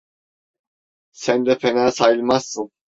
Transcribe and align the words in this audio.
Sen 1.15 1.45
de 1.45 1.59
fena 1.59 1.91
sayılmazsın. 1.91 2.71